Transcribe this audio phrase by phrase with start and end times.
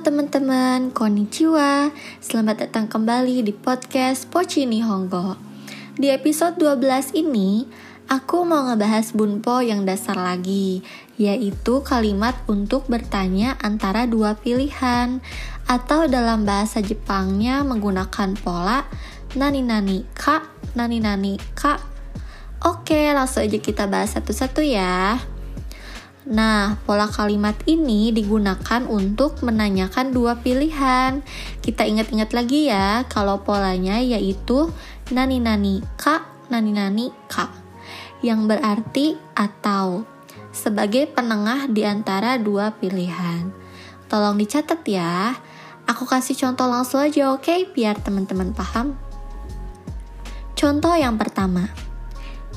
[0.00, 1.92] Minasan, konnichiwa.
[2.24, 5.36] Selamat datang kembali di podcast Pochi Nihongo.
[5.92, 7.68] Di episode 12 ini,
[8.08, 10.80] aku mau ngebahas bunpo yang dasar lagi,
[11.20, 15.20] yaitu kalimat untuk bertanya antara dua pilihan
[15.68, 18.88] atau dalam bahasa Jepangnya menggunakan pola
[19.36, 20.48] nani nani ka,
[20.80, 21.76] nani nani ka.
[22.64, 25.20] Oke, langsung aja kita bahas satu-satu ya.
[26.30, 31.26] Nah, pola kalimat ini digunakan untuk menanyakan dua pilihan.
[31.58, 34.70] Kita ingat-ingat lagi ya, kalau polanya yaitu
[35.10, 37.50] nani-nani ka, nani-nani ka.
[38.22, 40.06] Yang berarti atau
[40.54, 43.50] sebagai penengah di antara dua pilihan.
[44.06, 45.34] Tolong dicatat ya.
[45.90, 47.66] Aku kasih contoh langsung aja oke, okay?
[47.66, 48.94] biar teman-teman paham.
[50.54, 51.74] Contoh yang pertama.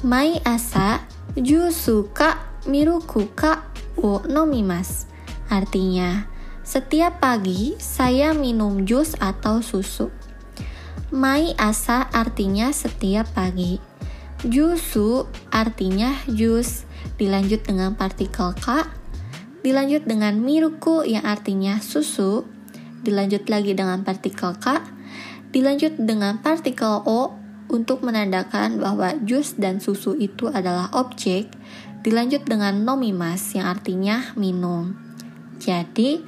[0.05, 1.01] Mai asa
[1.33, 5.05] jusu ka miruku ka wo nomimas.
[5.49, 6.25] Artinya,
[6.63, 10.09] setiap pagi saya minum jus atau susu.
[11.13, 13.77] Mai asa artinya setiap pagi.
[14.43, 16.83] Jusu artinya jus,
[17.15, 18.91] dilanjut dengan partikel ka,
[19.63, 22.43] dilanjut dengan miruku yang artinya susu,
[23.07, 24.83] dilanjut lagi dengan partikel ka,
[25.55, 27.39] dilanjut dengan partikel o
[27.71, 31.47] untuk menandakan bahwa jus dan susu itu adalah objek,
[32.03, 34.93] dilanjut dengan nomimas yang artinya minum.
[35.57, 36.19] Jadi,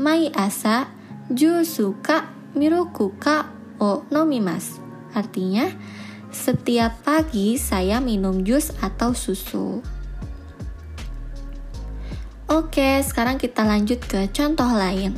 [0.00, 0.88] mai asa
[1.28, 4.80] jusuka mirukuka o nomimas.
[5.12, 5.68] Artinya,
[6.32, 9.84] setiap pagi saya minum jus atau susu.
[12.50, 15.14] Oke, sekarang kita lanjut ke contoh lain.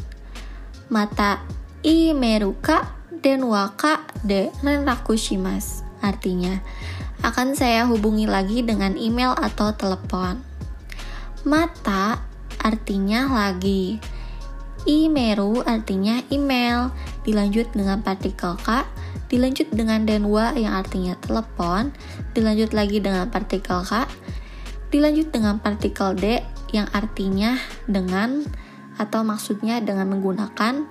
[0.92, 1.40] Mata
[1.80, 5.80] imeruka den waka de renrakushimas.
[6.02, 6.60] Artinya,
[7.22, 10.42] akan saya hubungi lagi dengan email atau telepon.
[11.46, 12.22] Mata
[12.62, 13.98] artinya lagi.
[14.82, 16.90] Imeru artinya email,
[17.22, 18.82] dilanjut dengan partikel K,
[19.30, 21.94] dilanjut dengan denwa yang artinya telepon,
[22.34, 24.10] dilanjut lagi dengan partikel K,
[24.90, 26.42] dilanjut dengan partikel D
[26.74, 28.42] yang artinya dengan
[28.98, 30.82] atau maksudnya dengan menggunakan,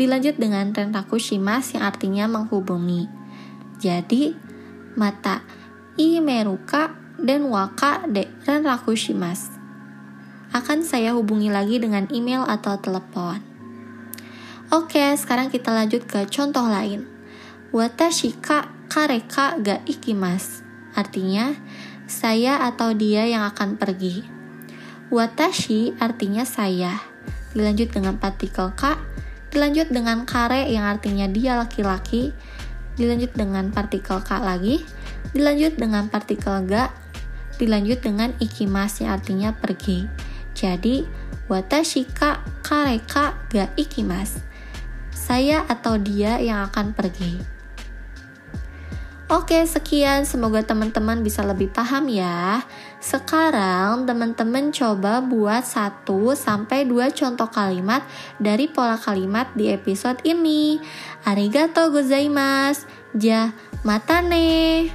[0.00, 3.12] dilanjut dengan rentaku shimas yang artinya menghubungi.
[3.76, 4.47] Jadi,
[4.98, 5.46] mata
[5.94, 9.54] imeruka dan waka de renrakushimas.
[10.50, 13.38] Akan saya hubungi lagi dengan email atau telepon.
[14.68, 17.06] Oke, sekarang kita lanjut ke contoh lain.
[17.72, 20.60] Watashi ka kareka ga ikimas.
[20.92, 21.54] Artinya,
[22.08, 24.24] saya atau dia yang akan pergi.
[25.08, 27.00] Watashi artinya saya.
[27.52, 29.00] Dilanjut dengan partikel ka,
[29.52, 32.32] dilanjut dengan kare yang artinya dia laki-laki,
[32.98, 34.82] dilanjut dengan partikel ka lagi,
[35.32, 36.90] dilanjut dengan partikel ga,
[37.56, 40.10] dilanjut dengan ikimas yang artinya pergi.
[40.58, 41.06] Jadi,
[41.46, 44.42] watashi ka kareka ga ikimas.
[45.14, 47.57] Saya atau dia yang akan pergi.
[49.28, 50.24] Oke, sekian.
[50.24, 52.64] Semoga teman-teman bisa lebih paham ya.
[52.96, 58.08] Sekarang teman-teman coba buat 1 sampai 2 contoh kalimat
[58.40, 60.80] dari pola kalimat di episode ini.
[61.28, 62.88] Arigato gozaimasu.
[63.12, 63.52] Ja,
[63.84, 64.88] matane.